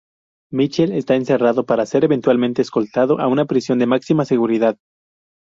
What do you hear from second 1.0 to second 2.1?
encerrado para ser